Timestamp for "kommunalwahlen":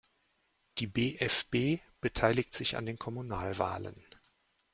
2.97-4.03